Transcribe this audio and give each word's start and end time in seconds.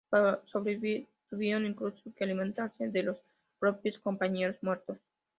Para 0.09 0.41
sobrevivir 0.47 1.07
tuvieron 1.29 1.63
incluso 1.63 2.11
que 2.15 2.23
alimentarse 2.23 2.87
de 2.89 3.03
los 3.03 3.21
propios 3.59 3.99
compañeros 3.99 4.57
muertos. 4.63 4.97